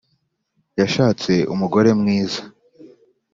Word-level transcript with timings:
Yashatse 0.79 1.33
umugore 1.53 1.89
mwiza 1.99 2.41